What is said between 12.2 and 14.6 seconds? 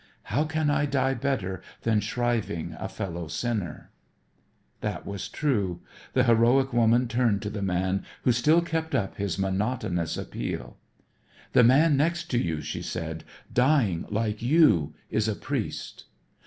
to you," she said, "dying like